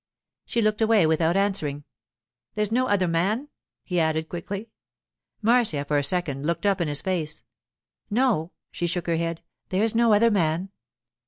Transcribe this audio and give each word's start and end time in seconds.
She 0.47 0.63
looked 0.63 0.81
away 0.81 1.05
without 1.05 1.37
answering. 1.37 1.83
'There's 2.55 2.71
no 2.71 2.87
other 2.87 3.07
man?' 3.07 3.49
he 3.83 3.99
added 3.99 4.29
quickly. 4.29 4.71
Marcia 5.43 5.85
for 5.85 5.99
a 5.99 6.03
second 6.03 6.43
looked 6.43 6.65
up 6.65 6.81
in 6.81 6.87
his 6.87 7.01
face. 7.01 7.43
'No,' 8.09 8.51
she 8.71 8.87
shook 8.87 9.05
her 9.05 9.17
head, 9.17 9.43
'there's 9.69 9.93
no 9.93 10.11
other 10.13 10.31
man. 10.31 10.71